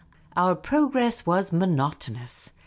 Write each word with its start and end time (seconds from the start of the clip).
Our 0.35 0.55
progress 0.55 1.27
was 1.27 1.51
monotonous. 1.53 2.53